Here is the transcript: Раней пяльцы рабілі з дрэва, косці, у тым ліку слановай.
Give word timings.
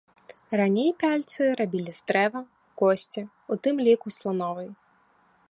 Раней 0.59 0.87
пяльцы 1.03 1.43
рабілі 1.59 1.91
з 1.99 2.07
дрэва, 2.09 2.41
косці, 2.83 3.21
у 3.53 3.61
тым 3.65 3.75
ліку 3.91 4.07
слановай. 4.19 4.69